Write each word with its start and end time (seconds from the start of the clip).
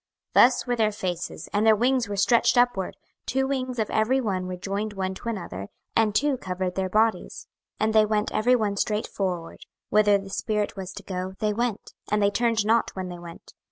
26:001:011 0.35 0.43
Thus 0.47 0.65
were 0.65 0.75
their 0.75 0.91
faces: 0.91 1.49
and 1.53 1.63
their 1.63 1.75
wings 1.75 2.09
were 2.09 2.15
stretched 2.15 2.57
upward; 2.57 2.97
two 3.27 3.47
wings 3.47 3.77
of 3.77 3.91
every 3.91 4.19
one 4.19 4.47
were 4.47 4.55
joined 4.55 4.93
one 4.93 5.13
to 5.13 5.29
another, 5.29 5.67
and 5.95 6.15
two 6.15 6.37
covered 6.37 6.73
their 6.73 6.89
bodies. 6.89 7.45
26:001:012 7.79 7.85
And 7.85 7.93
they 7.93 8.05
went 8.07 8.31
every 8.31 8.55
one 8.55 8.77
straight 8.77 9.05
forward: 9.07 9.59
whither 9.89 10.17
the 10.17 10.31
spirit 10.31 10.75
was 10.75 10.91
to 10.93 11.03
go, 11.03 11.33
they 11.37 11.53
went; 11.53 11.93
and 12.11 12.19
they 12.19 12.31
turned 12.31 12.65
not 12.65 12.89
when 12.95 13.09
they 13.09 13.19
went. 13.19 13.53